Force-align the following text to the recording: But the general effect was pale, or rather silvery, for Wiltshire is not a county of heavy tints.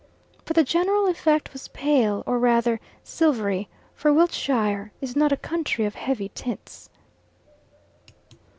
But 0.45 0.55
the 0.55 0.63
general 0.63 1.05
effect 1.05 1.53
was 1.53 1.67
pale, 1.67 2.23
or 2.25 2.39
rather 2.39 2.79
silvery, 3.03 3.69
for 3.93 4.11
Wiltshire 4.11 4.91
is 4.99 5.15
not 5.15 5.31
a 5.31 5.37
county 5.37 5.83
of 5.85 5.93
heavy 5.93 6.29
tints. 6.29 6.89